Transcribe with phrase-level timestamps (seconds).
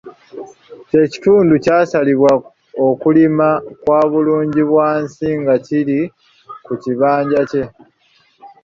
[0.87, 2.31] Kye kitundu kyasalirwa
[2.87, 3.49] okulima
[3.81, 6.01] kwa bulungibwansi nga kiri
[6.65, 7.63] ku kibanja kye.